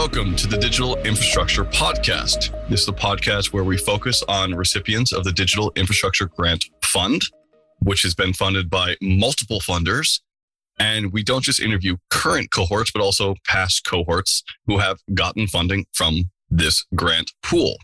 [0.00, 2.58] welcome to the Digital Infrastructure Podcast.
[2.70, 7.20] This is the podcast where we focus on recipients of the Digital Infrastructure Grant Fund,
[7.80, 10.22] which has been funded by multiple funders.
[10.78, 15.84] And we don't just interview current cohorts, but also past cohorts who have gotten funding
[15.92, 17.76] from this grant pool.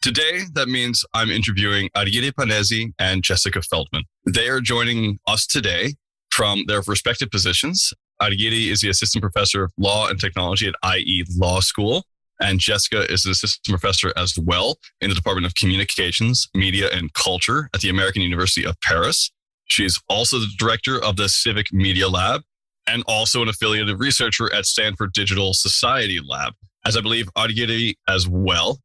[0.00, 4.04] Today, that means I'm interviewing Argyri Panezi and Jessica Feldman.
[4.24, 5.94] They are joining us today
[6.30, 7.92] from their respective positions
[8.24, 12.04] Argyri is the assistant professor of law and technology at IE Law School.
[12.40, 17.12] And Jessica is an assistant professor as well in the Department of Communications, Media, and
[17.12, 19.30] Culture at the American University of Paris.
[19.66, 22.42] She is also the director of the Civic Media Lab
[22.86, 28.28] and also an affiliated researcher at Stanford Digital Society Lab, as I believe Argyri as
[28.28, 28.80] well.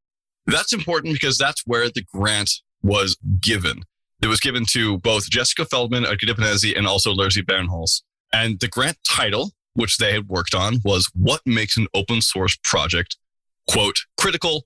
[0.45, 2.51] That's important because that's where the grant
[2.81, 3.83] was given.
[4.21, 8.01] It was given to both Jessica Feldman, Panezi, and also Lucy Bernholz.
[8.33, 12.57] And the grant title, which they had worked on, was What Makes an Open Source
[12.63, 13.17] Project,
[13.67, 14.65] quote, critical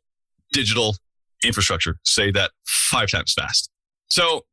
[0.52, 0.96] digital
[1.44, 1.98] infrastructure.
[2.04, 3.70] Say that five times fast.
[4.10, 4.46] So,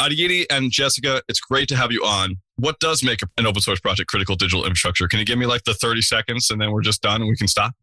[0.00, 2.36] Argyri and Jessica, it's great to have you on.
[2.56, 5.08] What does make an open source project critical digital infrastructure?
[5.08, 7.36] Can you give me like the 30 seconds and then we're just done and we
[7.36, 7.74] can stop?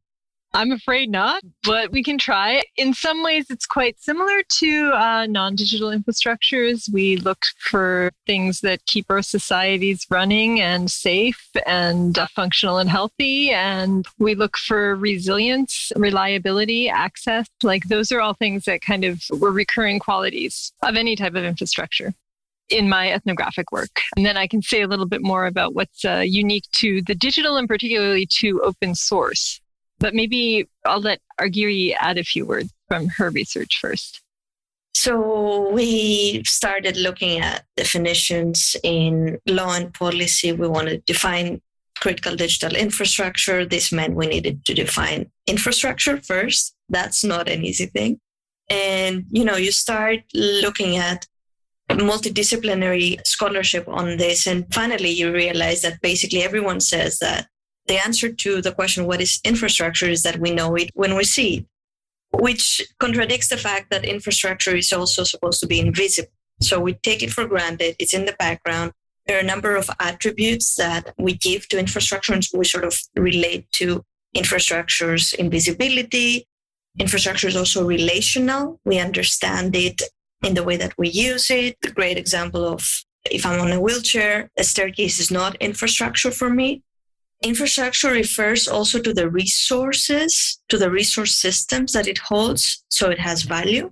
[0.54, 2.64] I'm afraid not, but we can try.
[2.76, 6.92] In some ways, it's quite similar to uh, non digital infrastructures.
[6.92, 12.90] We look for things that keep our societies running and safe and uh, functional and
[12.90, 13.52] healthy.
[13.52, 17.48] And we look for resilience, reliability, access.
[17.64, 21.46] Like those are all things that kind of were recurring qualities of any type of
[21.46, 22.14] infrastructure
[22.70, 24.02] in my ethnographic work.
[24.18, 27.16] And then I can say a little bit more about what's uh, unique to the
[27.16, 29.61] digital and particularly to open source.
[30.02, 34.22] But maybe I'll let Argyri add a few words from her research first.
[34.94, 40.52] So we started looking at definitions in law and policy.
[40.52, 41.62] We wanted to define
[42.00, 43.66] critical digital infrastructure.
[43.66, 46.76] This meant we needed to define infrastructure first.
[46.90, 48.20] That's not an easy thing.
[48.70, 51.28] And you know, you start looking at
[51.90, 57.48] multidisciplinary scholarship on this and finally you realize that basically everyone says that
[57.88, 61.24] the answer to the question, what is infrastructure, is that we know it when we
[61.24, 61.66] see it,
[62.32, 66.30] which contradicts the fact that infrastructure is also supposed to be invisible.
[66.62, 68.92] So we take it for granted, it's in the background.
[69.26, 73.00] There are a number of attributes that we give to infrastructure, and we sort of
[73.16, 74.04] relate to
[74.34, 76.48] infrastructure's invisibility.
[77.00, 78.80] Infrastructure is also relational.
[78.86, 80.02] We understand it
[80.44, 81.78] in the way that we use it.
[81.84, 82.88] A great example of
[83.30, 86.84] if I'm on a wheelchair, a staircase is not infrastructure for me.
[87.42, 93.20] Infrastructure refers also to the resources, to the resource systems that it holds, so it
[93.20, 93.92] has value.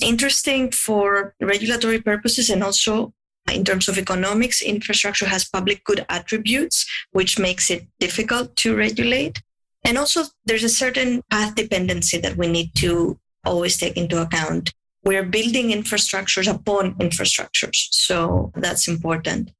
[0.00, 3.12] Interesting for regulatory purposes and also
[3.50, 9.42] in terms of economics, infrastructure has public good attributes, which makes it difficult to regulate.
[9.84, 14.72] And also, there's a certain path dependency that we need to always take into account.
[15.04, 17.88] We're building infrastructures upon infrastructures.
[17.90, 19.50] So that's important.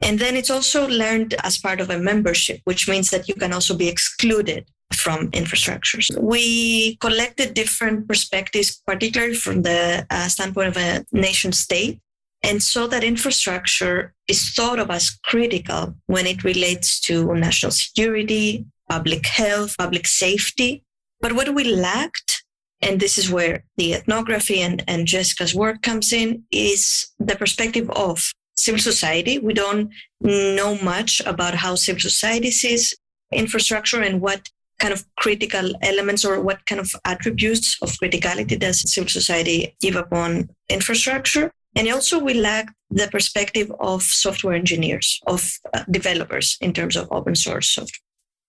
[0.00, 3.52] And then it's also learned as part of a membership, which means that you can
[3.52, 6.06] also be excluded from infrastructures.
[6.18, 12.00] We collected different perspectives, particularly from the uh, standpoint of a nation state,
[12.42, 18.64] and so that infrastructure is thought of as critical when it relates to national security,
[18.88, 20.84] public health, public safety.
[21.20, 22.44] But what we lacked,
[22.80, 27.90] and this is where the ethnography and, and Jessica's work comes in, is the perspective
[27.90, 29.38] of civil society.
[29.38, 32.94] We don't know much about how civil society sees
[33.32, 34.48] infrastructure and what
[34.78, 39.96] kind of critical elements or what kind of attributes of criticality does civil society give
[39.96, 41.50] upon infrastructure.
[41.76, 47.08] And also, we lack the perspective of software engineers, of uh, developers in terms of
[47.10, 48.04] open source software.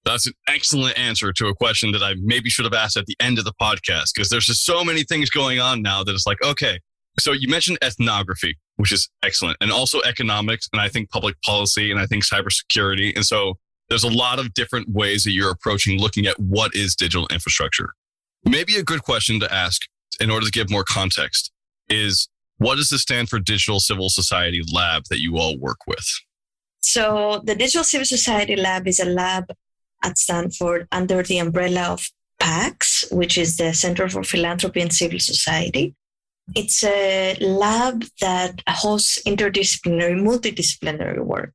[0.05, 3.17] That's an excellent answer to a question that I maybe should have asked at the
[3.19, 6.25] end of the podcast because there's just so many things going on now that it's
[6.25, 6.79] like, okay,
[7.19, 11.91] so you mentioned ethnography, which is excellent, and also economics, and I think public policy,
[11.91, 13.13] and I think cybersecurity.
[13.13, 13.55] And so
[13.89, 17.89] there's a lot of different ways that you're approaching looking at what is digital infrastructure.
[18.45, 19.81] Maybe a good question to ask
[20.21, 21.51] in order to give more context
[21.89, 26.07] is what does the Stanford Digital Civil Society Lab that you all work with?
[26.79, 29.51] So the Digital Civil Society Lab is a lab
[30.05, 32.09] at Stanford under the umbrella of
[32.39, 35.95] PACS, which is the Center for Philanthropy and Civil Society.
[36.55, 41.53] It's a lab that hosts interdisciplinary, multidisciplinary work.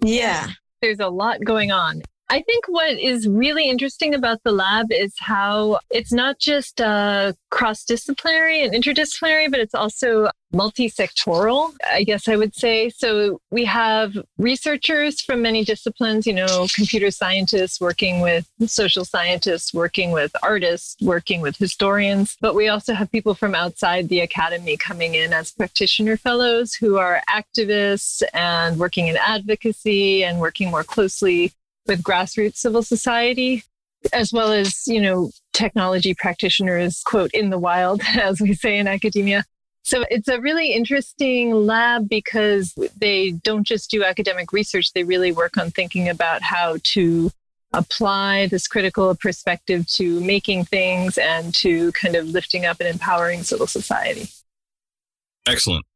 [0.00, 0.48] Yeah.
[0.80, 2.02] There's a lot going on.
[2.30, 7.32] I think what is really interesting about the lab is how it's not just uh,
[7.50, 12.90] cross disciplinary and interdisciplinary, but it's also multi sectoral, I guess I would say.
[12.90, 19.72] So we have researchers from many disciplines, you know, computer scientists working with social scientists,
[19.72, 24.76] working with artists, working with historians, but we also have people from outside the academy
[24.76, 30.84] coming in as practitioner fellows who are activists and working in advocacy and working more
[30.84, 31.52] closely
[31.88, 33.64] with grassroots civil society,
[34.12, 38.86] as well as, you know, technology practitioners, quote, in the wild, as we say in
[38.86, 39.44] academia.
[39.82, 45.32] So it's a really interesting lab because they don't just do academic research, they really
[45.32, 47.30] work on thinking about how to
[47.72, 53.42] apply this critical perspective to making things and to kind of lifting up and empowering
[53.42, 54.28] civil society.
[55.46, 55.86] Excellent.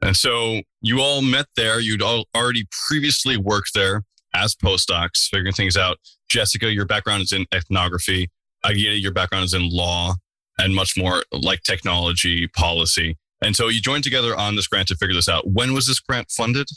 [0.00, 1.78] And so you all met there.
[1.78, 4.02] You'd all already previously worked there
[4.34, 5.98] as postdocs, figuring things out.
[6.28, 8.30] Jessica, your background is in ethnography.
[8.64, 10.14] Argyri, your background is in law
[10.58, 13.16] and much more like technology policy.
[13.42, 15.50] And so you joined together on this grant to figure this out.
[15.50, 16.68] When was this grant funded?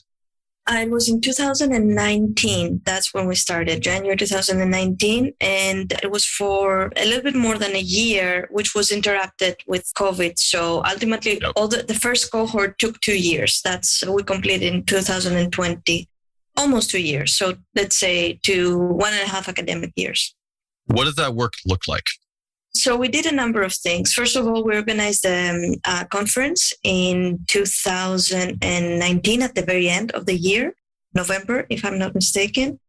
[0.68, 2.82] Uh, it was in 2019.
[2.86, 5.34] That's when we started, January 2019.
[5.40, 9.92] And it was for a little bit more than a year, which was interrupted with
[9.96, 10.40] COVID.
[10.40, 11.52] So ultimately, yep.
[11.56, 13.62] all the, the first cohort took two years.
[13.64, 16.10] That's we completed in 2020
[16.58, 17.34] almost two years.
[17.34, 20.36] So let's say to one and a half academic years.
[20.86, 22.06] What did that work look like?
[22.76, 24.14] So we did a number of things.
[24.14, 30.26] First of all, we organized um, a conference in 2019 at the very end of
[30.26, 30.76] the year,
[31.14, 32.80] November, if I'm not mistaken,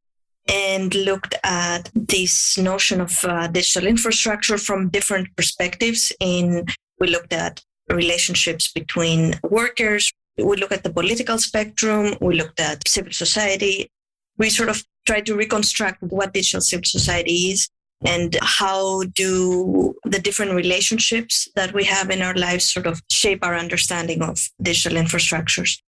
[0.49, 6.13] and looked at this notion of uh, digital infrastructure from different perspectives.
[6.21, 6.67] In
[6.99, 12.87] we looked at relationships between workers, we looked at the political spectrum, we looked at
[12.87, 13.91] civil society.
[14.39, 17.69] We sort of tried to reconstruct what digital civil society is
[18.05, 23.43] and how do the different relationships that we have in our lives sort of shape
[23.43, 25.81] our understanding of digital infrastructures.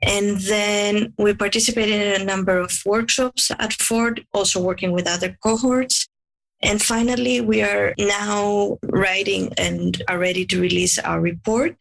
[0.00, 5.36] And then we participated in a number of workshops at Ford, also working with other
[5.42, 6.06] cohorts.
[6.62, 11.76] And finally, we are now writing and are ready to release our report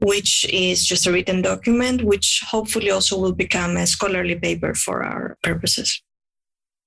[0.00, 5.02] which is just a written document, which hopefully also will become a scholarly paper for
[5.02, 6.02] our purposes.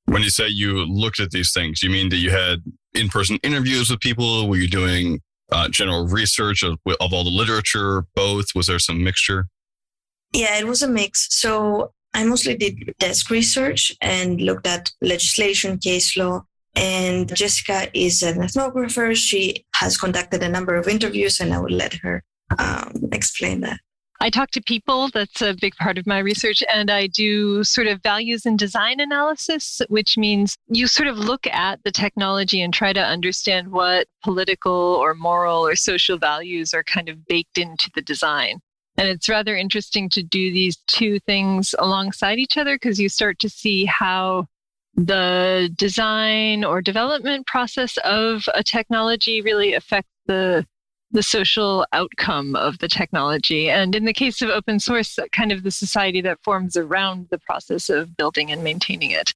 [0.06, 2.60] When you say you looked at these things, you mean that you had
[2.94, 4.48] in person interviews with people?
[4.50, 5.22] Were you doing
[5.52, 8.48] uh, general research of, of all the literature, both?
[8.56, 9.48] Was there some mixture?
[10.34, 11.28] Yeah, it was a mix.
[11.30, 16.46] So I mostly did desk research and looked at legislation, case law.
[16.76, 19.16] And Jessica is an ethnographer.
[19.16, 22.24] She has conducted a number of interviews, and I will let her
[22.58, 23.80] um, explain that.
[24.24, 25.10] I talk to people.
[25.10, 26.64] That's a big part of my research.
[26.74, 31.46] And I do sort of values and design analysis, which means you sort of look
[31.48, 36.86] at the technology and try to understand what political or moral or social values are
[36.86, 38.62] kind of baked into the design.
[38.96, 43.40] And it's rather interesting to do these two things alongside each other because you start
[43.40, 44.46] to see how
[44.96, 50.66] the design or development process of a technology really affects the
[51.14, 53.70] the social outcome of the technology.
[53.70, 57.38] And in the case of open source, kind of the society that forms around the
[57.40, 59.34] process of building and maintaining it.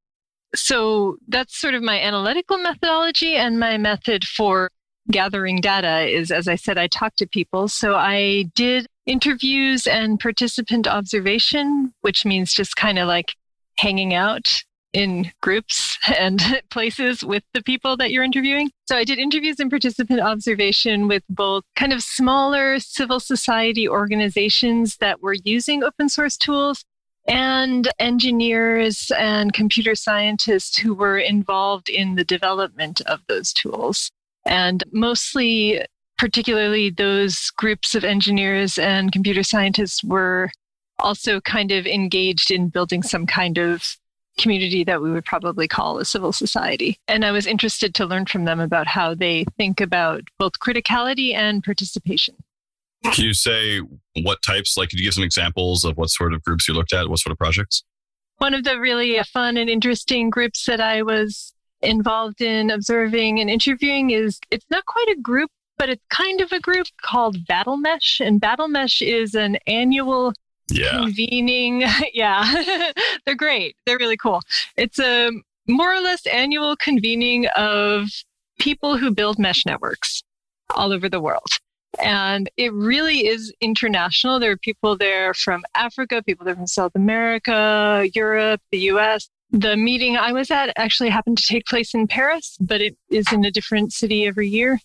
[0.55, 4.71] So that's sort of my analytical methodology and my method for
[5.11, 7.67] gathering data is, as I said, I talk to people.
[7.67, 13.35] So I did interviews and participant observation, which means just kind of like
[13.77, 14.63] hanging out
[14.93, 18.71] in groups and places with the people that you're interviewing.
[18.87, 24.97] So I did interviews and participant observation with both kind of smaller civil society organizations
[24.97, 26.83] that were using open source tools
[27.27, 34.09] and engineers and computer scientists who were involved in the development of those tools.
[34.45, 35.85] And mostly,
[36.17, 40.49] particularly those groups of engineers and computer scientists were
[40.99, 43.97] also kind of engaged in building some kind of
[44.37, 46.99] community that we would probably call a civil society.
[47.07, 51.33] And I was interested to learn from them about how they think about both criticality
[51.33, 52.35] and participation.
[53.03, 53.81] Can you say
[54.23, 56.93] what types, like, could you give some examples of what sort of groups you looked
[56.93, 57.83] at, what sort of projects?
[58.37, 63.49] One of the really fun and interesting groups that I was involved in observing and
[63.49, 67.77] interviewing is it's not quite a group, but it's kind of a group called Battle
[67.77, 68.19] Mesh.
[68.19, 70.33] And Battle Mesh is an annual
[70.69, 70.91] yeah.
[70.91, 71.83] convening.
[72.13, 72.91] yeah,
[73.25, 73.75] they're great.
[73.85, 74.41] They're really cool.
[74.75, 75.31] It's a
[75.67, 78.07] more or less annual convening of
[78.59, 80.23] people who build mesh networks
[80.71, 81.47] all over the world.
[81.99, 84.39] And it really is international.
[84.39, 89.29] There are people there from Africa, people there from South America, Europe, the US.
[89.51, 93.31] The meeting I was at actually happened to take place in Paris, but it is
[93.31, 94.79] in a different city every year.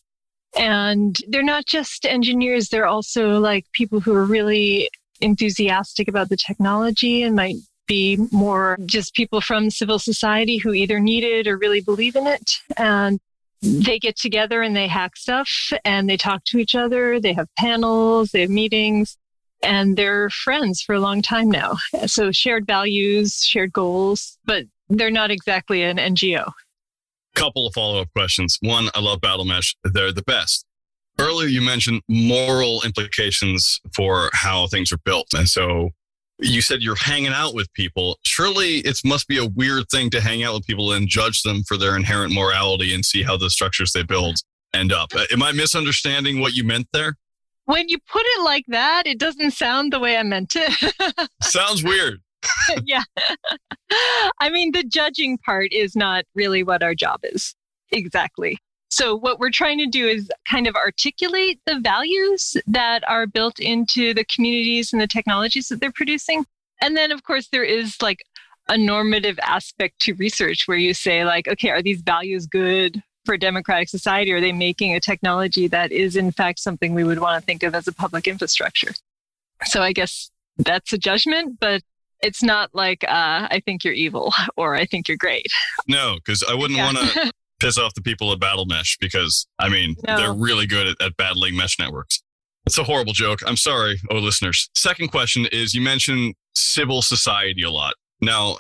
[0.57, 4.89] And they're not just engineers, they're also like people who are really
[5.23, 11.01] enthusiastic about the technology and might be more just people from civil society who either
[11.01, 12.53] need it or really believe in it.
[12.77, 13.21] And
[13.63, 15.49] they get together and they hack stuff
[15.85, 17.21] and they talk to each other.
[17.21, 19.17] They have panels, they have meetings,
[19.63, 21.77] and they're friends for a long time now.
[22.07, 26.53] So shared values, shared goals, but they're not exactly an NGO.
[27.35, 28.59] Couple of follow up questions.
[28.61, 29.75] One, I love Battle Mesh.
[29.85, 30.67] They're the best.
[31.23, 35.29] Earlier, you mentioned moral implications for how things are built.
[35.35, 35.91] And so
[36.39, 38.19] you said you're hanging out with people.
[38.25, 41.63] Surely it must be a weird thing to hang out with people and judge them
[41.63, 44.39] for their inherent morality and see how the structures they build
[44.75, 45.15] end up.
[45.15, 47.17] Uh, am I misunderstanding what you meant there?
[47.67, 51.29] When you put it like that, it doesn't sound the way I meant it.
[51.43, 52.21] Sounds weird.
[52.85, 53.03] yeah.
[54.41, 57.55] I mean, the judging part is not really what our job is.
[57.93, 58.59] Exactly.
[58.93, 63.59] So, what we're trying to do is kind of articulate the values that are built
[63.59, 66.45] into the communities and the technologies that they're producing.
[66.83, 68.23] And then, of course, there is like
[68.69, 73.39] a normative aspect to research where you say, like, okay, are these values good for
[73.39, 74.31] democratic society?
[74.31, 77.63] Are they making a technology that is, in fact, something we would want to think
[77.63, 78.93] of as a public infrastructure?
[79.65, 81.81] So, I guess that's a judgment, but
[82.21, 85.47] it's not like uh, I think you're evil or I think you're great.
[85.89, 86.93] No, because I wouldn't yeah.
[86.93, 90.17] want to piss off the people at Battle Mesh because I mean no.
[90.17, 92.23] they're really good at, at battling mesh networks.
[92.67, 93.41] It's a horrible joke.
[93.47, 94.69] I'm sorry, oh listeners.
[94.75, 97.95] Second question is you mentioned civil society a lot.
[98.21, 98.59] Now,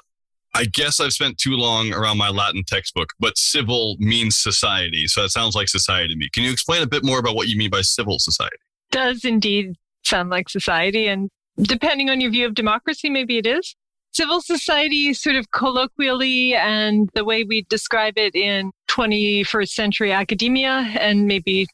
[0.55, 5.07] I guess I've spent too long around my Latin textbook, but civil means society.
[5.07, 6.29] So that sounds like society to me.
[6.33, 8.57] Can you explain a bit more about what you mean by civil society?
[8.91, 11.07] Does indeed sound like society.
[11.07, 11.31] And
[11.61, 13.75] depending on your view of democracy, maybe it is.
[14.13, 20.91] Civil society, sort of colloquially, and the way we describe it in 21st century academia,
[20.99, 21.67] and maybe,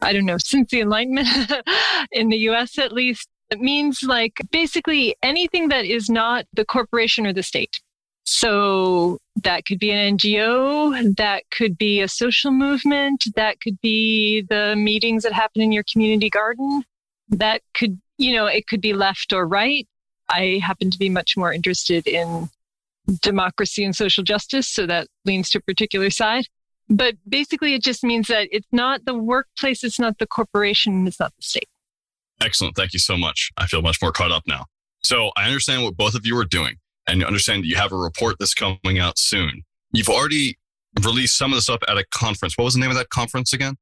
[0.00, 1.28] I don't know, since the Enlightenment
[2.12, 7.26] in the US at least, it means like basically anything that is not the corporation
[7.26, 7.80] or the state.
[8.28, 14.42] So that could be an NGO, that could be a social movement, that could be
[14.48, 16.82] the meetings that happen in your community garden,
[17.28, 19.86] that could, you know, it could be left or right.
[20.28, 22.48] I happen to be much more interested in
[23.22, 26.46] democracy and social justice, so that leans to a particular side.
[26.88, 31.18] But basically, it just means that it's not the workplace, it's not the corporation, it's
[31.18, 31.68] not the state.
[32.40, 32.76] Excellent.
[32.76, 33.50] Thank you so much.
[33.56, 34.66] I feel much more caught up now.
[35.02, 36.76] So I understand what both of you are doing,
[37.08, 39.62] and you understand that you have a report that's coming out soon.
[39.92, 40.58] You've already
[41.02, 42.56] released some of the stuff at a conference.
[42.56, 43.76] What was the name of that conference again?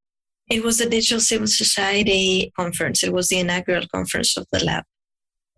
[0.51, 3.03] It was the Digital Civil Society conference.
[3.03, 4.85] It was the inaugural conference of the lab.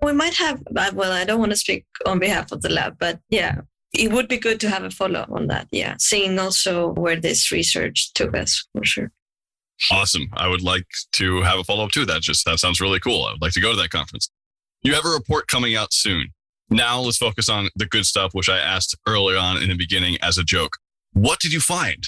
[0.03, 2.97] We might have, uh, well, I don't want to speak on behalf of the lab,
[2.99, 3.63] but yeah,
[3.99, 5.69] it would be good to have a follow up on that.
[5.71, 5.97] Yeah.
[5.99, 9.11] Seeing also where this research took us for sure.
[9.91, 10.29] Awesome.
[10.35, 12.23] I would like to have a follow up to that.
[12.23, 13.25] Just that sounds really cool.
[13.25, 14.31] I would like to go to that conference.
[14.83, 16.29] You have a report coming out soon.
[16.71, 20.17] Now let's focus on the good stuff, which I asked earlier on in the beginning
[20.23, 20.79] as a joke.
[21.13, 22.05] What did you find?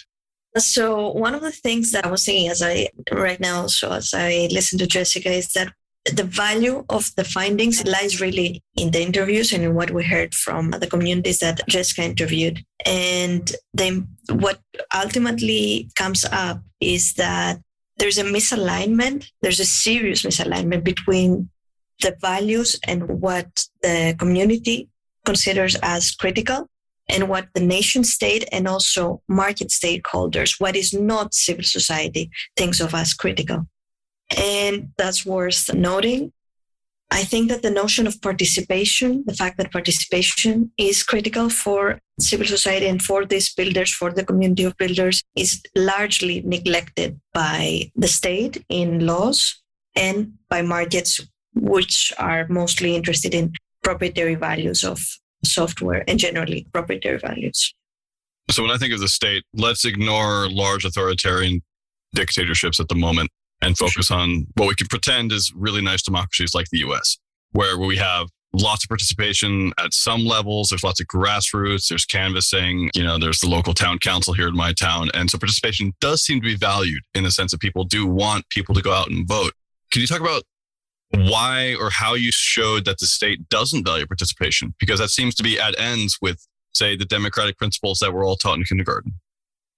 [0.57, 4.13] So one of the things that I was thinking as I right now, so as
[4.15, 5.73] I listen to Jessica, is that
[6.15, 10.35] the value of the findings lies really in the interviews and in what we heard
[10.35, 12.65] from the communities that Jessica interviewed.
[12.87, 14.61] And then what
[14.95, 17.61] ultimately comes up is that
[17.97, 21.51] there's a misalignment, there's a serious misalignment between
[22.01, 24.89] the values and what the community
[25.25, 26.69] considers as critical
[27.09, 32.81] and what the nation state and also market stakeholders, what is not civil society, thinks
[32.81, 33.67] of as critical.
[34.37, 36.33] And that's worth noting.
[37.11, 42.47] I think that the notion of participation, the fact that participation is critical for civil
[42.47, 48.09] society and for these builders, for the community of builders, is largely neglected by the
[48.09, 49.63] state in laws
[49.97, 55.01] and by markets, which are mostly interested in proprietary values of
[55.45, 57.75] software and generally proprietary values.
[58.51, 61.63] So when I think of the state, let's ignore large authoritarian
[62.15, 63.31] dictatorships at the moment
[63.61, 67.19] and focus on what we can pretend is really nice democracies like the US,
[67.53, 70.69] where we have lots of participation at some levels.
[70.69, 74.57] There's lots of grassroots, there's canvassing, you know, there's the local town council here in
[74.57, 75.11] my town.
[75.15, 78.49] And so participation does seem to be valued in the sense that people do want
[78.49, 79.53] people to go out and vote.
[79.91, 80.43] Can you talk about
[81.11, 84.75] why or how you showed that the state doesn't value participation?
[84.79, 88.37] Because that seems to be at ends with, say, the democratic principles that we're all
[88.37, 89.15] taught in kindergarten.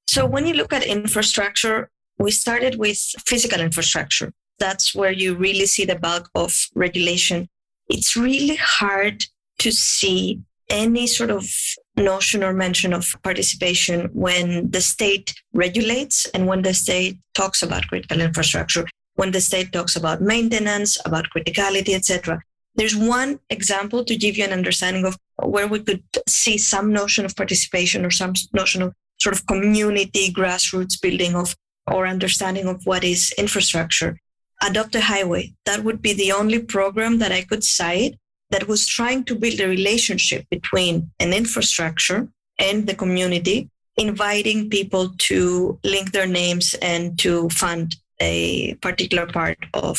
[0.09, 4.33] So when you look at infrastructure, we started with physical infrastructure.
[4.59, 7.49] That's where you really see the bulk of regulation.
[7.89, 9.25] It's really hard
[9.61, 11.51] to see any sort of
[11.97, 17.89] notion or mention of participation when the state regulates and when the state talks about
[17.89, 22.41] critical infrastructure, when the state talks about maintenance, about criticality, etc.
[22.75, 27.25] There's one example to give you an understanding of where we could see some notion
[27.25, 31.57] of participation or some notion of sort of community grassroots building of
[31.91, 34.19] or understanding of what is infrastructure.
[34.63, 35.55] Adopt a highway.
[35.65, 38.19] That would be the only program that I could cite
[38.51, 42.29] that was trying to build a relationship between an infrastructure
[42.59, 49.59] and the community, inviting people to link their names and to fund a particular part
[49.73, 49.99] of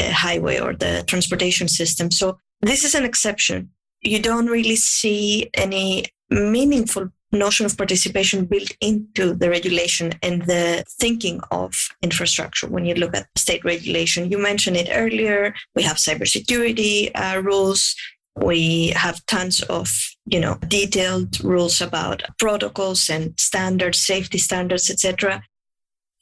[0.00, 2.10] a highway or the transportation system.
[2.10, 3.70] So this is an exception.
[4.02, 10.84] You don't really see any meaningful notion of participation built into the regulation and the
[10.98, 14.30] thinking of infrastructure when you look at state regulation.
[14.30, 15.54] You mentioned it earlier.
[15.74, 17.94] We have cybersecurity uh, rules.
[18.36, 19.90] We have tons of,
[20.26, 25.42] you know, detailed rules about protocols and standards, safety standards, etc.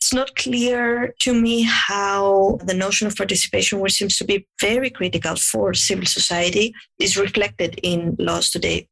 [0.01, 4.91] It's not clear to me how the notion of participation, which seems to be very
[4.91, 8.89] critical for civil society, is reflected in laws today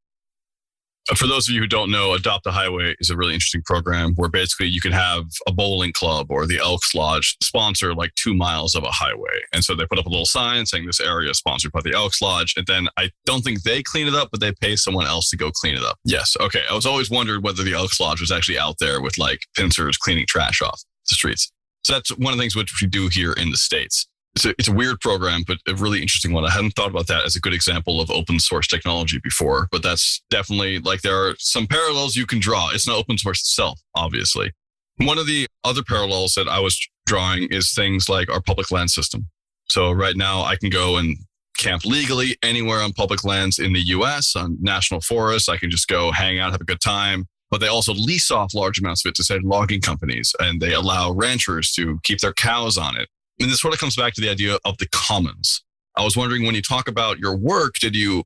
[1.14, 4.14] for those of you who don't know, Adopt a Highway is a really interesting program
[4.16, 8.34] where basically you can have a bowling club or the Elks Lodge sponsor like two
[8.34, 9.40] miles of a highway.
[9.52, 11.92] And so they put up a little sign saying this area is sponsored by the
[11.92, 12.54] Elks Lodge.
[12.56, 15.36] And then I don't think they clean it up, but they pay someone else to
[15.36, 15.98] go clean it up.
[16.04, 16.36] Yes.
[16.40, 16.62] Okay.
[16.68, 19.96] I was always wondered whether the Elks Lodge was actually out there with like pincers
[19.96, 21.52] cleaning trash off the streets.
[21.84, 24.50] So that's one of the things which we do here in the States it's a,
[24.58, 26.44] it's a weird program, but a really interesting one.
[26.44, 29.82] I hadn't thought about that as a good example of open source technology before, but
[29.82, 32.68] that's definitely like there are some parallels you can draw.
[32.70, 34.52] It's not open source itself, obviously.
[34.98, 38.90] One of the other parallels that I was drawing is things like our public land
[38.90, 39.26] system.
[39.70, 41.16] So right now I can go and
[41.56, 45.48] camp legally anywhere on public lands in the US on national forests.
[45.48, 47.26] I can just go hang out, have a good time.
[47.50, 50.74] But they also lease off large amounts of it to say logging companies and they
[50.74, 53.08] allow ranchers to keep their cows on it
[53.40, 55.62] and this sort of comes back to the idea of the commons.
[55.96, 58.24] I was wondering when you talk about your work, did you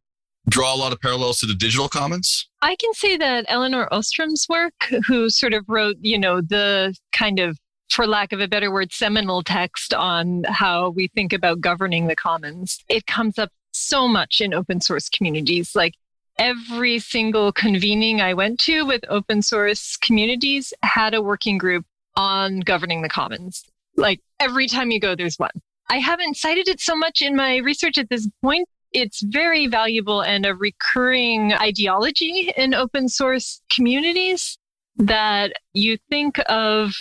[0.48, 2.48] draw a lot of parallels to the digital commons?
[2.62, 4.74] I can say that Elinor Ostrom's work,
[5.06, 7.58] who sort of wrote, you know, the kind of,
[7.90, 12.16] for lack of a better word, seminal text on how we think about governing the
[12.16, 15.74] commons, it comes up so much in open source communities.
[15.74, 15.94] Like
[16.38, 21.84] every single convening I went to with open source communities had a working group
[22.16, 23.64] on governing the commons.
[23.96, 25.50] Like every time you go, there's one.
[25.88, 28.68] I haven't cited it so much in my research at this point.
[28.92, 34.58] It's very valuable and a recurring ideology in open source communities
[34.96, 36.92] that you think of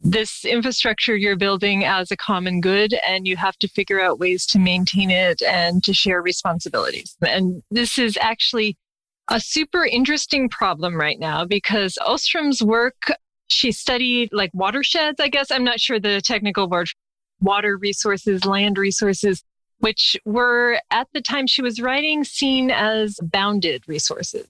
[0.00, 4.46] this infrastructure you're building as a common good and you have to figure out ways
[4.46, 7.16] to maintain it and to share responsibilities.
[7.26, 8.76] And this is actually
[9.28, 13.12] a super interesting problem right now because Ostrom's work
[13.48, 15.50] she studied like watersheds, I guess.
[15.50, 16.88] I'm not sure the technical word,
[17.40, 19.42] water resources, land resources,
[19.78, 24.46] which were at the time she was writing seen as bounded resources.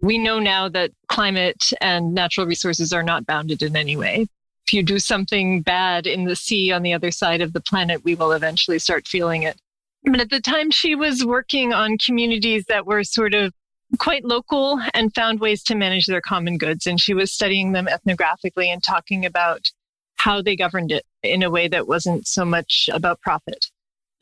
[0.00, 4.26] We know now that climate and natural resources are not bounded in any way.
[4.66, 8.04] If you do something bad in the sea on the other side of the planet,
[8.04, 9.60] we will eventually start feeling it.
[10.04, 13.52] But at the time, she was working on communities that were sort of
[13.98, 16.86] quite local and found ways to manage their common goods.
[16.86, 19.70] And she was studying them ethnographically and talking about
[20.16, 23.66] how they governed it in a way that wasn't so much about profit.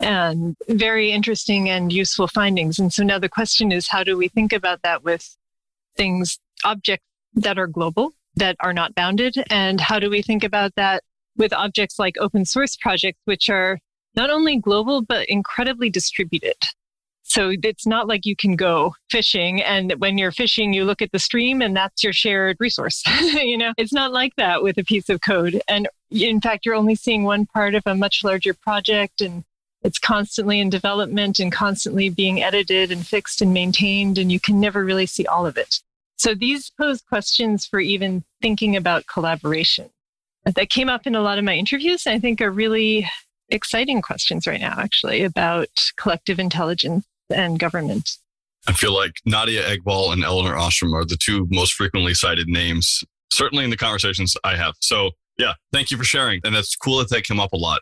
[0.01, 2.79] And very interesting and useful findings.
[2.79, 5.37] And so now the question is how do we think about that with
[5.97, 7.05] things, objects
[7.35, 9.37] that are global, that are not bounded?
[9.51, 11.03] And how do we think about that
[11.37, 13.79] with objects like open source projects, which are
[14.17, 16.57] not only global, but incredibly distributed?
[17.31, 21.13] So it's not like you can go fishing and when you're fishing, you look at
[21.13, 23.05] the stream and that's your shared resource.
[23.21, 25.63] you know, it's not like that with a piece of code.
[25.69, 29.45] And in fact, you're only seeing one part of a much larger project and
[29.83, 34.19] it's constantly in development and constantly being edited and fixed and maintained.
[34.19, 35.81] And you can never really see all of it.
[36.17, 39.89] So these pose questions for even thinking about collaboration
[40.45, 42.09] that came up in a lot of my interviews.
[42.09, 43.09] I think are really
[43.51, 48.11] exciting questions right now, actually, about collective intelligence and government.
[48.69, 53.03] I feel like Nadia Eghbal and Elinor Ostrom are the two most frequently cited names,
[53.33, 54.75] certainly in the conversations I have.
[54.81, 56.41] So, yeah, thank you for sharing.
[56.45, 57.81] And that's cool that they come up a lot.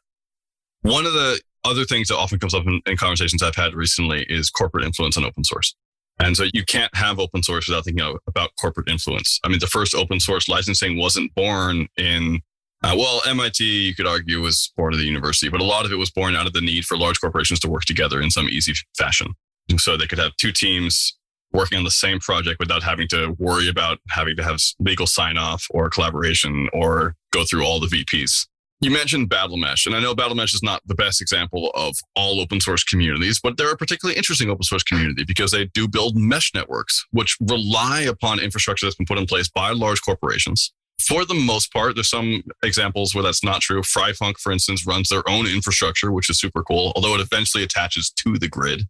[0.83, 4.25] One of the other things that often comes up in, in conversations I've had recently
[4.29, 5.75] is corporate influence on open source.
[6.21, 9.39] And so you can't have open source without thinking about corporate influence.
[9.45, 12.41] I mean, the first open source licensing wasn't born in,
[12.83, 15.93] uh, well, MIT, you could argue, was born of the university, but a lot of
[15.93, 18.49] it was born out of the need for large corporations to work together in some
[18.49, 19.35] easy fashion
[19.77, 21.14] so they could have two teams
[21.53, 25.37] working on the same project without having to worry about having to have legal sign
[25.37, 28.47] off or collaboration or go through all the VPs.
[28.81, 31.97] You mentioned Battle Mesh, and I know Battle Mesh is not the best example of
[32.14, 35.88] all open source communities, but they're a particularly interesting open source community because they do
[35.88, 40.73] build mesh networks, which rely upon infrastructure that's been put in place by large corporations.
[41.01, 43.83] For the most part, there's some examples where that's not true.
[43.83, 48.11] Freifunk, for instance, runs their own infrastructure, which is super cool, although it eventually attaches
[48.11, 48.83] to the grid.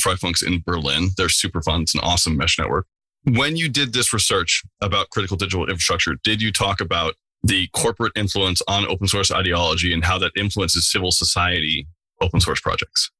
[0.00, 1.08] Freifunk's in Berlin.
[1.16, 1.82] They're super fun.
[1.82, 2.86] It's an awesome mesh network.
[3.24, 8.12] When you did this research about critical digital infrastructure, did you talk about the corporate
[8.14, 11.86] influence on open source ideology and how that influences civil society
[12.20, 13.10] open source projects?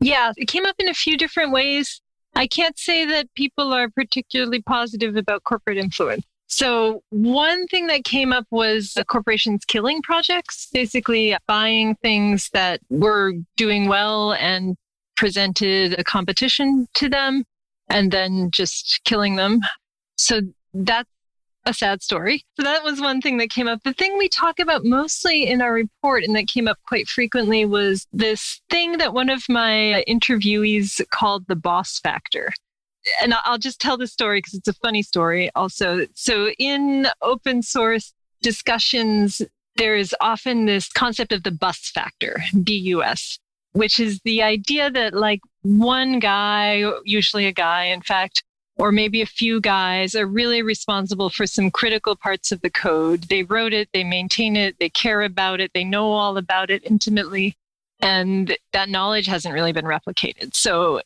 [0.00, 2.00] Yeah, it came up in a few different ways.
[2.34, 6.24] I can't say that people are particularly positive about corporate influence.
[6.52, 13.34] So, one thing that came up was corporations killing projects, basically buying things that were
[13.56, 14.76] doing well and
[15.16, 17.44] presented a competition to them
[17.88, 19.60] and then just killing them.
[20.16, 20.40] So,
[20.74, 21.08] that's
[21.66, 22.42] a sad story.
[22.56, 23.82] So that was one thing that came up.
[23.84, 27.64] The thing we talk about mostly in our report and that came up quite frequently
[27.64, 32.52] was this thing that one of my interviewees called the boss factor.
[33.22, 36.06] And I'll just tell the story because it's a funny story also.
[36.14, 39.42] So in open source discussions,
[39.76, 43.38] there is often this concept of the bus factor, BUS,
[43.72, 48.42] which is the idea that like one guy, usually a guy, in fact,
[48.76, 53.24] or maybe a few guys are really responsible for some critical parts of the code.
[53.24, 56.82] They wrote it, they maintain it, they care about it, they know all about it
[56.84, 57.56] intimately.
[58.00, 60.54] And that knowledge hasn't really been replicated.
[60.54, 61.02] So,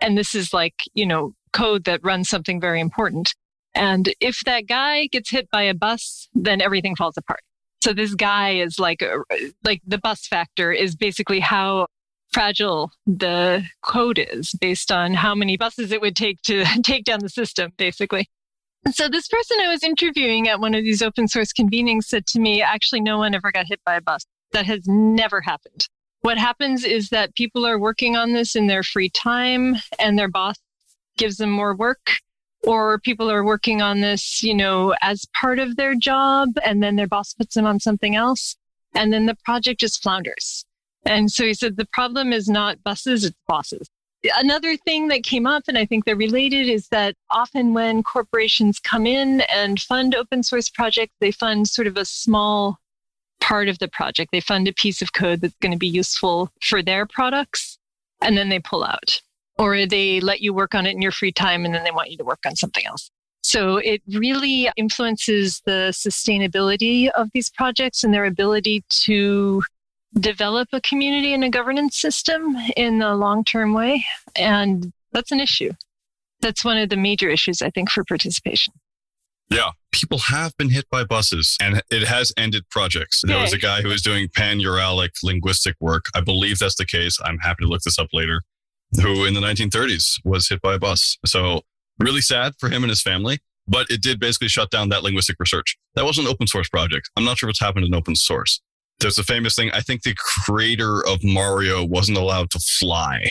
[0.00, 3.34] and this is like, you know, code that runs something very important.
[3.74, 7.40] And if that guy gets hit by a bus, then everything falls apart.
[7.82, 9.18] So this guy is like, uh,
[9.64, 11.86] like the bus factor is basically how
[12.32, 17.20] fragile the code is based on how many buses it would take to take down
[17.20, 18.28] the system, basically.
[18.92, 22.40] So this person I was interviewing at one of these open source convenings said to
[22.40, 24.24] me, actually, no one ever got hit by a bus.
[24.52, 25.86] That has never happened.
[26.22, 30.28] What happens is that people are working on this in their free time and their
[30.28, 30.56] boss
[31.16, 32.18] gives them more work
[32.64, 36.96] or people are working on this, you know, as part of their job and then
[36.96, 38.56] their boss puts them on something else
[38.94, 40.64] and then the project just flounders.
[41.06, 43.88] And so he said the problem is not buses, it's bosses.
[44.36, 48.80] Another thing that came up, and I think they're related, is that often when corporations
[48.80, 52.78] come in and fund open source projects, they fund sort of a small
[53.40, 54.32] part of the project.
[54.32, 57.78] They fund a piece of code that's going to be useful for their products,
[58.20, 59.20] and then they pull out.
[59.58, 62.10] Or they let you work on it in your free time, and then they want
[62.10, 63.10] you to work on something else.
[63.42, 69.62] So it really influences the sustainability of these projects and their ability to
[70.20, 74.04] develop a community and a governance system in a long term way.
[74.36, 75.72] And that's an issue.
[76.40, 78.74] That's one of the major issues, I think, for participation.
[79.50, 83.22] Yeah, people have been hit by buses and it has ended projects.
[83.24, 86.06] There was a guy who was doing pan Uralic linguistic work.
[86.14, 87.18] I believe that's the case.
[87.24, 88.42] I'm happy to look this up later.
[89.02, 91.18] Who in the 1930s was hit by a bus.
[91.26, 91.60] So,
[91.98, 95.36] really sad for him and his family, but it did basically shut down that linguistic
[95.38, 95.76] research.
[95.94, 97.10] That was an open source project.
[97.16, 98.60] I'm not sure what's happened in open source
[99.00, 99.70] there's a famous thing.
[99.72, 103.30] I think the creator of Mario wasn't allowed to fly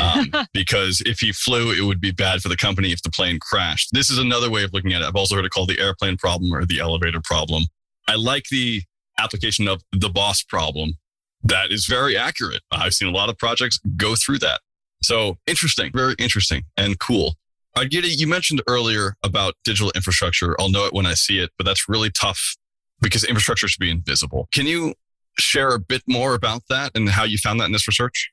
[0.00, 3.38] um, because if he flew, it would be bad for the company if the plane
[3.40, 3.90] crashed.
[3.92, 5.06] This is another way of looking at it.
[5.06, 7.64] I've also heard it called the airplane problem or the elevator problem.
[8.08, 8.82] I like the
[9.18, 10.98] application of the boss problem.
[11.42, 12.62] That is very accurate.
[12.70, 14.60] I've seen a lot of projects go through that.
[15.02, 17.34] So interesting, very interesting and cool.
[17.76, 20.56] Argyri, you mentioned earlier about digital infrastructure.
[20.58, 22.56] I'll know it when I see it, but that's really tough
[23.00, 24.48] because infrastructure should be invisible.
[24.52, 24.94] Can you
[25.38, 28.30] share a bit more about that and how you found that in this research?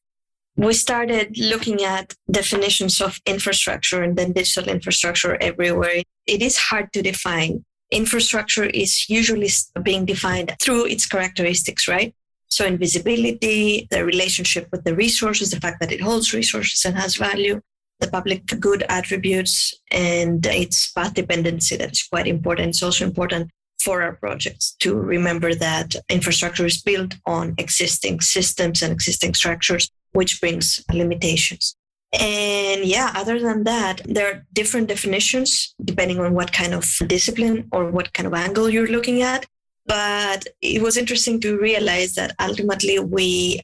[0.56, 6.04] We started looking at definitions of infrastructure and then digital infrastructure everywhere.
[6.28, 7.66] It is hard to define.
[7.90, 9.50] Infrastructure is usually
[9.82, 12.14] being defined through its characteristics, right?
[12.50, 17.16] So, invisibility, the relationship with the resources, the fact that it holds resources and has
[17.16, 17.60] value,
[18.00, 22.70] the public good attributes, and its path dependency that is quite important.
[22.70, 28.84] It's also important for our projects to remember that infrastructure is built on existing systems
[28.84, 31.76] and existing structures, which brings limitations.
[32.20, 37.68] And yeah, other than that, there are different definitions depending on what kind of discipline
[37.72, 39.46] or what kind of angle you're looking at.
[39.86, 43.62] But it was interesting to realize that ultimately we,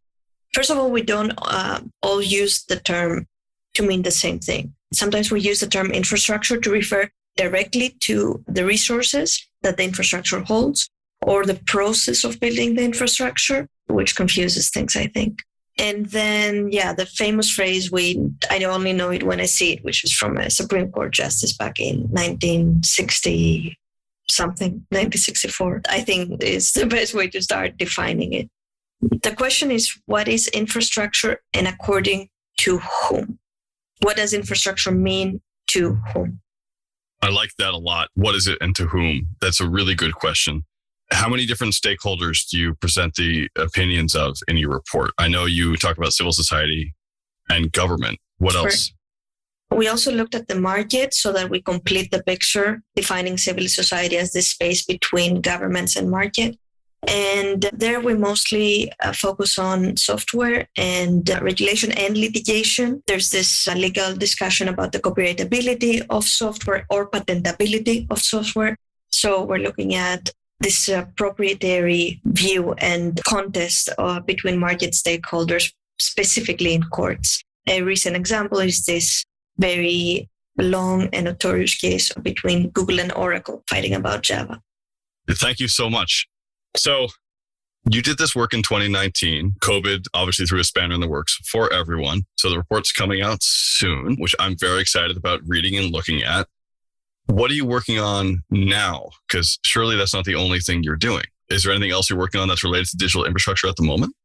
[0.54, 3.28] first of all, we don't uh, all use the term
[3.76, 4.74] to mean the same thing.
[4.92, 10.40] Sometimes we use the term infrastructure to refer directly to the resources that the infrastructure
[10.42, 10.90] holds
[11.22, 15.44] or the process of building the infrastructure, which confuses things, I think.
[15.80, 19.84] And then, yeah, the famous phrase, we, I only know it when I see it,
[19.84, 23.80] which was from a Supreme Court justice back in 1960
[24.32, 28.50] something, 1964, I think is the best way to start defining it.
[29.02, 33.40] The question is, what is infrastructure and according to whom?
[34.02, 36.42] What does infrastructure mean to whom?
[37.22, 38.10] I like that a lot.
[38.14, 39.28] What is it and to whom?
[39.42, 40.66] That's a really good question.
[41.12, 45.12] How many different stakeholders do you present the opinions of in your report?
[45.18, 46.94] I know you talk about civil society
[47.50, 48.20] and government.
[48.38, 48.66] What sure.
[48.66, 48.94] else?
[49.72, 54.18] We also looked at the market so that we complete the picture, defining civil society
[54.18, 56.58] as the space between governments and market.
[57.08, 63.02] And there we mostly uh, focus on software and uh, regulation and litigation.
[63.08, 68.76] There's this uh, legal discussion about the copyrightability of software or patentability of software.
[69.12, 76.74] So we're looking at this uh, proprietary view and contest uh, between market stakeholders, specifically
[76.74, 77.44] in courts.
[77.68, 79.24] A recent example is this
[79.58, 84.62] very long and notorious case between Google and Oracle fighting about Java.
[85.30, 86.28] Thank you so much.
[86.76, 87.08] So
[87.90, 89.56] you did this work in 2019.
[89.62, 92.24] COVID obviously threw a spanner in the works for everyone.
[92.38, 96.48] So the report's coming out soon, which I'm very excited about reading and looking at.
[97.30, 99.12] What are you working on now?
[99.28, 101.26] Because surely that's not the only thing you're doing.
[101.50, 104.16] Is there anything else you're working on that's related to digital infrastructure at the moment?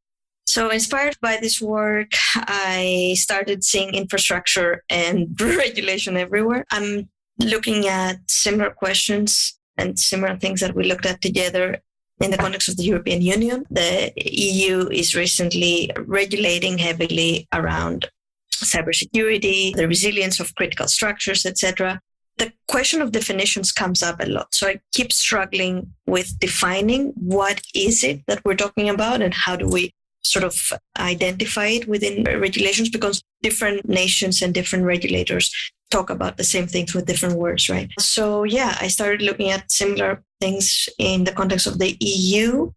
[0.46, 6.64] So, inspired by this work, I started seeing infrastructure and regulation everywhere.
[6.70, 11.82] I'm looking at similar questions and similar things that we looked at together
[12.20, 13.66] in the context of the European Union.
[13.70, 18.08] The EU is recently regulating heavily around
[18.54, 22.00] cybersecurity, the resilience of critical structures, etc.
[22.38, 24.54] The question of definitions comes up a lot.
[24.54, 29.56] So I keep struggling with defining what is it that we're talking about and how
[29.56, 29.92] do we
[30.24, 35.52] sort of identify it within regulations because different nations and different regulators
[35.90, 37.90] talk about the same things with different words, right?
[38.00, 42.72] So, yeah, I started looking at similar things in the context of the EU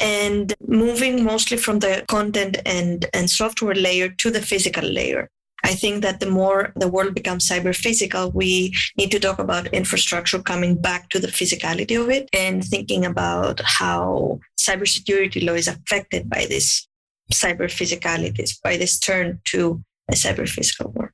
[0.00, 5.28] and moving mostly from the content and, and software layer to the physical layer.
[5.64, 9.68] I think that the more the world becomes cyber physical, we need to talk about
[9.68, 15.68] infrastructure coming back to the physicality of it and thinking about how cybersecurity law is
[15.68, 16.88] affected by this
[17.32, 21.12] cyber physicalities, by this turn to a cyber physical world.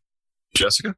[0.54, 0.94] Jessica?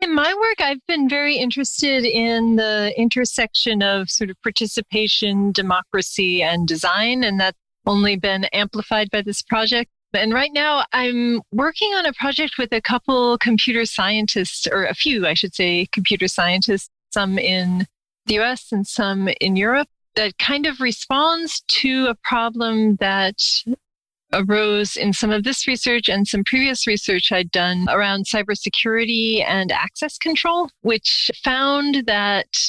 [0.00, 6.40] In my work, I've been very interested in the intersection of sort of participation, democracy,
[6.40, 9.90] and design, and that's only been amplified by this project.
[10.14, 14.94] And right now, I'm working on a project with a couple computer scientists, or a
[14.94, 17.86] few, I should say, computer scientists, some in
[18.26, 23.36] the US and some in Europe, that kind of responds to a problem that
[24.32, 29.72] arose in some of this research and some previous research I'd done around cybersecurity and
[29.72, 32.68] access control, which found that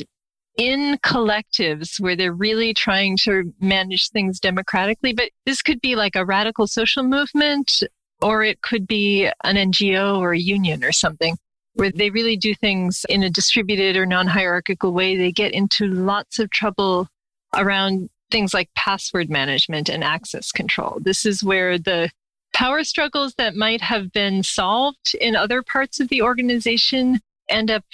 [0.60, 6.18] in collectives where they're really trying to manage things democratically, but this could be like
[6.18, 7.82] a radical social movement
[8.22, 11.38] or it could be an NGO or a union or something
[11.76, 15.16] where they really do things in a distributed or non hierarchical way.
[15.16, 17.08] They get into lots of trouble
[17.56, 20.98] around things like password management and access control.
[21.00, 22.12] This is where the
[22.54, 27.86] power struggles that might have been solved in other parts of the organization end up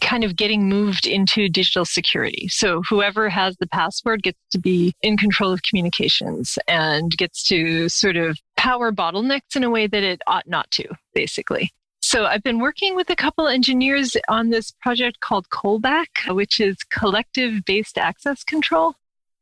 [0.00, 2.48] kind of getting moved into digital security.
[2.48, 7.88] So whoever has the password gets to be in control of communications and gets to
[7.88, 11.70] sort of power bottlenecks in a way that it ought not to, basically.
[12.00, 16.76] So I've been working with a couple engineers on this project called COLBAC, which is
[16.84, 18.94] collective based access control.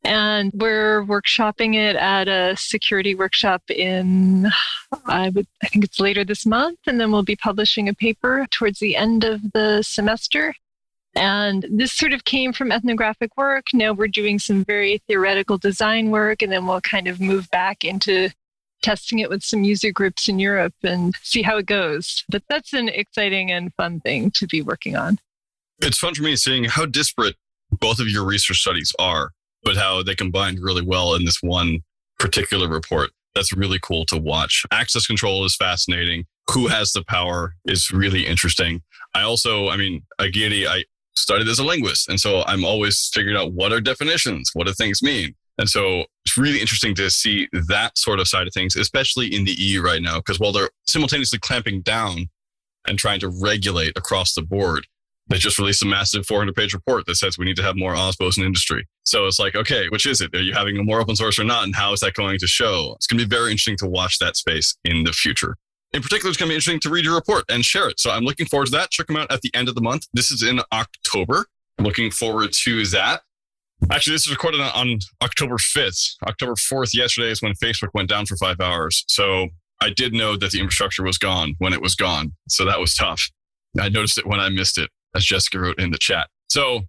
[0.06, 4.48] And we're workshopping it at a security workshop in,
[5.06, 6.78] I would, I think it's later this month.
[6.86, 10.54] And then we'll be publishing a paper towards the end of the semester.
[11.16, 13.66] And this sort of came from ethnographic work.
[13.74, 17.82] Now we're doing some very theoretical design work, and then we'll kind of move back
[17.84, 18.30] into
[18.82, 22.22] testing it with some user groups in Europe and see how it goes.
[22.28, 25.18] But that's an exciting and fun thing to be working on.
[25.80, 27.34] It's fun for me seeing how disparate
[27.72, 29.32] both of your research studies are
[29.66, 31.80] but how they combined really well in this one
[32.20, 33.10] particular report.
[33.34, 34.64] That's really cool to watch.
[34.70, 36.24] Access control is fascinating.
[36.52, 38.82] Who has the power is really interesting.
[39.12, 40.84] I also, I mean, Argyri, I
[41.16, 42.08] studied as a linguist.
[42.08, 44.50] And so I'm always figuring out what are definitions?
[44.54, 45.34] What do things mean?
[45.58, 49.44] And so it's really interesting to see that sort of side of things, especially in
[49.44, 52.28] the EU right now, because while they're simultaneously clamping down
[52.86, 54.86] and trying to regulate across the board,
[55.28, 57.94] They just released a massive 400 page report that says we need to have more
[57.94, 58.86] OSPOs in industry.
[59.04, 60.34] So it's like, okay, which is it?
[60.34, 61.64] Are you having a more open source or not?
[61.64, 62.92] And how is that going to show?
[62.96, 65.56] It's going to be very interesting to watch that space in the future.
[65.92, 67.98] In particular, it's going to be interesting to read your report and share it.
[67.98, 68.90] So I'm looking forward to that.
[68.90, 70.06] Check them out at the end of the month.
[70.12, 71.46] This is in October.
[71.78, 73.22] looking forward to that.
[73.90, 76.16] Actually, this is recorded on October 5th.
[76.26, 79.04] October 4th, yesterday, is when Facebook went down for five hours.
[79.08, 79.48] So
[79.80, 82.32] I did know that the infrastructure was gone when it was gone.
[82.48, 83.30] So that was tough.
[83.80, 86.28] I noticed it when I missed it, as Jessica wrote in the chat.
[86.48, 86.82] So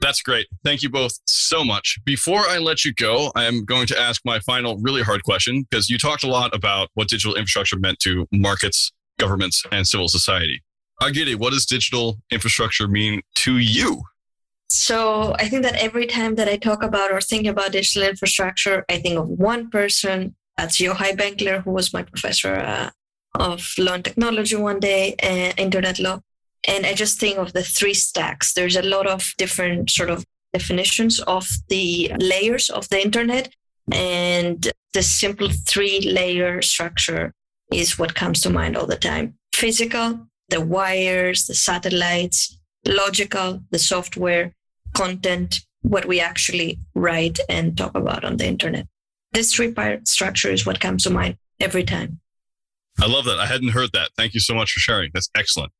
[0.00, 0.46] that's great.
[0.64, 1.98] Thank you both so much.
[2.04, 5.62] Before I let you go, I am going to ask my final really hard question
[5.62, 10.08] because you talked a lot about what digital infrastructure meant to markets, governments, and civil
[10.08, 10.62] society.
[11.00, 14.02] Argyri, what does digital infrastructure mean to you?
[14.68, 18.84] So I think that every time that I talk about or think about digital infrastructure,
[18.88, 20.34] I think of one person.
[20.56, 22.90] That's Yochai Benkler, who was my professor uh,
[23.34, 26.20] of law and technology one day, uh, internet law.
[26.66, 28.54] And I just think of the three stacks.
[28.54, 33.52] There's a lot of different sort of definitions of the layers of the internet.
[33.92, 37.32] And the simple three layer structure
[37.72, 43.78] is what comes to mind all the time physical, the wires, the satellites, logical, the
[43.78, 44.52] software,
[44.94, 48.86] content, what we actually write and talk about on the internet.
[49.32, 52.20] This three part structure is what comes to mind every time.
[53.00, 53.40] I love that.
[53.40, 54.10] I hadn't heard that.
[54.16, 55.10] Thank you so much for sharing.
[55.12, 55.72] That's excellent.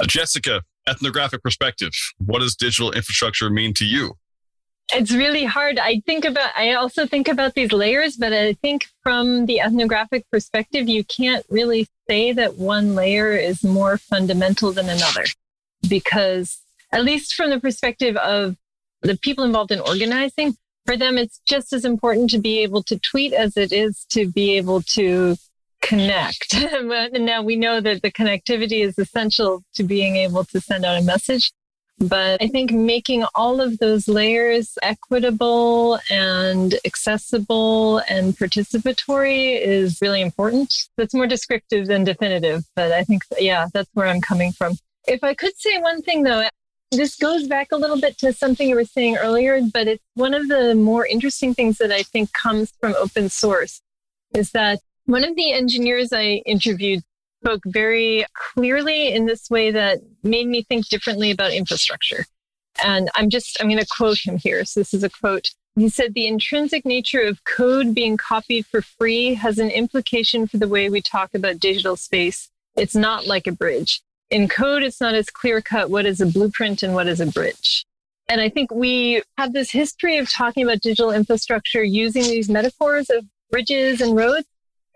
[0.00, 4.16] Uh, Jessica, ethnographic perspective, what does digital infrastructure mean to you?
[4.92, 5.78] It's really hard.
[5.78, 10.24] I think about, I also think about these layers, but I think from the ethnographic
[10.30, 15.24] perspective, you can't really say that one layer is more fundamental than another
[15.88, 16.60] because,
[16.92, 18.56] at least from the perspective of
[19.00, 22.98] the people involved in organizing, for them, it's just as important to be able to
[22.98, 25.36] tweet as it is to be able to
[25.84, 26.54] connect.
[26.54, 31.00] and now we know that the connectivity is essential to being able to send out
[31.00, 31.52] a message.
[31.98, 40.20] But I think making all of those layers equitable and accessible and participatory is really
[40.20, 40.74] important.
[40.96, 42.64] That's more descriptive than definitive.
[42.74, 44.76] But I think, yeah, that's where I'm coming from.
[45.06, 46.48] If I could say one thing though,
[46.90, 50.34] this goes back a little bit to something you were saying earlier, but it's one
[50.34, 53.80] of the more interesting things that I think comes from open source
[54.34, 57.02] is that one of the engineers I interviewed
[57.42, 62.24] spoke very clearly in this way that made me think differently about infrastructure.
[62.82, 64.64] And I'm just, I'm going to quote him here.
[64.64, 65.50] So this is a quote.
[65.76, 70.56] He said, The intrinsic nature of code being copied for free has an implication for
[70.56, 72.48] the way we talk about digital space.
[72.76, 74.00] It's not like a bridge.
[74.30, 77.26] In code, it's not as clear cut what is a blueprint and what is a
[77.26, 77.84] bridge.
[78.28, 83.10] And I think we have this history of talking about digital infrastructure using these metaphors
[83.10, 84.46] of bridges and roads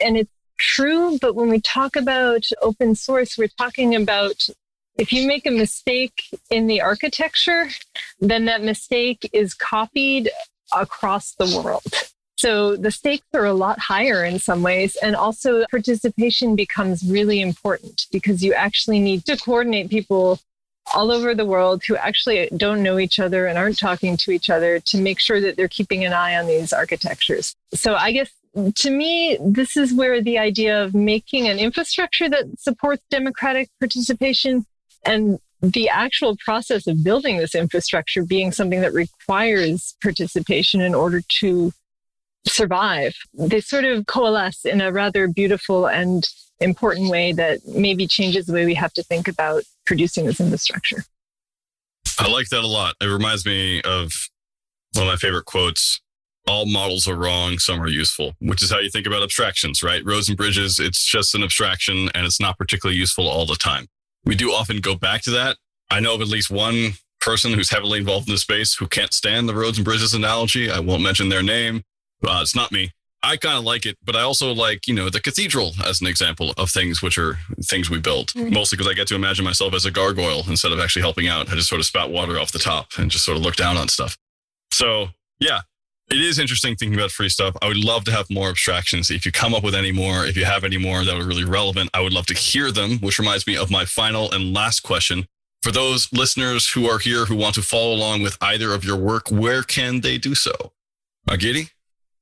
[0.01, 1.19] and it's true.
[1.21, 4.49] But when we talk about open source, we're talking about
[4.97, 7.69] if you make a mistake in the architecture,
[8.21, 10.31] then that mistake is copied
[10.73, 11.85] across the world.
[12.37, 14.97] So the stakes are a lot higher in some ways.
[14.97, 20.39] And also participation becomes really important because you actually need to coordinate people
[20.95, 24.51] all over the world who actually don't know each other and aren't talking to each
[24.51, 27.55] other to make sure that they're keeping an eye on these architectures.
[27.75, 28.31] So I guess
[28.75, 34.67] to me, this is where the idea of making an infrastructure that supports democratic participation
[35.05, 41.21] and the actual process of building this infrastructure being something that requires participation in order
[41.41, 41.73] to
[42.47, 43.15] survive.
[43.35, 46.25] They sort of coalesce in a rather beautiful and
[46.61, 51.05] important way that maybe changes the way we have to think about producing this infrastructure.
[52.19, 52.95] I like that a lot.
[53.01, 54.13] It reminds me of
[54.95, 56.01] one of my favorite quotes
[56.49, 60.05] all models are wrong, some are useful, which is how you think about abstractions, right?
[60.05, 63.87] Roads and bridges, it's just an abstraction and it's not particularly useful all the time.
[64.25, 65.59] We do often go back to that.
[65.91, 69.13] I know of at least one person who's heavily involved in this space who can't
[69.13, 70.71] stand the roads and bridges analogy.
[70.71, 71.83] I won't mention their name.
[72.27, 72.93] Uh, it's not me.
[73.23, 76.07] I kind of like it, but I also like, you know, the cathedral as an
[76.07, 78.29] example of things which are things we build.
[78.29, 78.55] Mm-hmm.
[78.55, 81.51] Mostly because I get to imagine myself as a gargoyle instead of actually helping out.
[81.51, 83.77] I just sort of spout water off the top and just sort of look down
[83.77, 84.17] on stuff.
[84.73, 85.09] So,
[85.41, 85.63] yeah,
[86.11, 87.55] it is interesting thinking about free stuff.
[87.61, 89.11] I would love to have more abstractions.
[89.11, 91.45] If you come up with any more, if you have any more that are really
[91.45, 94.81] relevant, I would love to hear them, which reminds me of my final and last
[94.81, 95.27] question.
[95.63, 98.97] For those listeners who are here who want to follow along with either of your
[98.97, 100.53] work, where can they do so?
[101.29, 101.71] Argyri?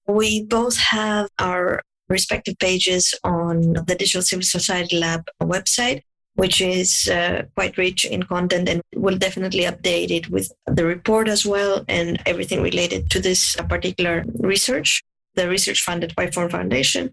[0.08, 6.02] We both have our respective pages on the Digital Civil Society Lab website
[6.37, 11.28] which is uh, quite rich in content and we'll definitely update it with the report
[11.28, 15.03] as well and everything related to this particular research,
[15.34, 17.12] the research funded by Ford Foundation.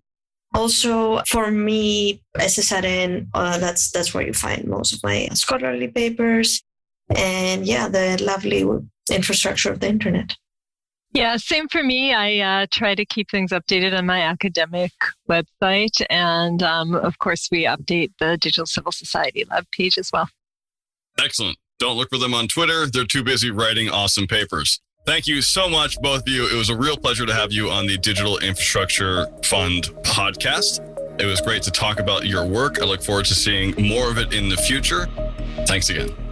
[0.53, 6.61] Also, for me, SSRN, uh, that's that's where you find most of my scholarly papers.
[7.15, 8.61] and yeah, the lovely
[9.11, 10.35] infrastructure of the internet.
[11.13, 12.13] Yeah, same for me.
[12.13, 14.91] I uh, try to keep things updated on my academic
[15.29, 16.03] website.
[16.09, 20.27] And um, of course, we update the Digital Civil Society Lab page as well.
[21.19, 21.57] Excellent.
[21.77, 22.87] Don't look for them on Twitter.
[22.87, 24.81] They're too busy writing awesome papers.
[25.05, 26.47] Thank you so much, both of you.
[26.47, 30.79] It was a real pleasure to have you on the Digital Infrastructure Fund podcast.
[31.21, 32.81] It was great to talk about your work.
[32.81, 35.07] I look forward to seeing more of it in the future.
[35.67, 36.22] Thanks again.